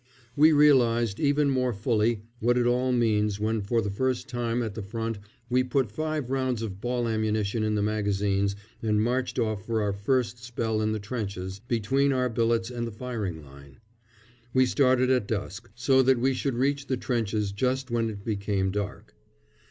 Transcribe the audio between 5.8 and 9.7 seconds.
five rounds of ball ammunition in the magazines and marched off